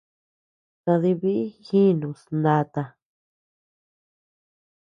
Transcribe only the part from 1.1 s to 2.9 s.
biʼi jiinus nata.